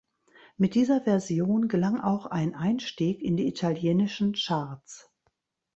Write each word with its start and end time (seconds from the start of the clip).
Mit 0.57 0.73
dieser 0.73 1.01
Version 1.01 1.67
gelang 1.67 1.99
auch 2.01 2.25
ein 2.25 2.55
Einstieg 2.55 3.21
in 3.21 3.37
die 3.37 3.47
italienischen 3.47 4.33
Charts. 4.33 5.11